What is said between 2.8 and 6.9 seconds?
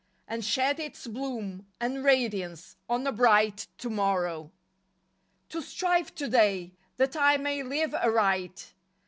on a bright tomorrow. To strive today